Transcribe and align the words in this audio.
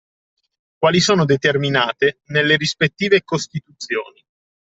Quali 0.79 0.99
sono 0.99 1.25
determinate 1.25 2.21
nelle 2.29 2.57
rispettive 2.57 3.21
costituzioni 3.23 4.25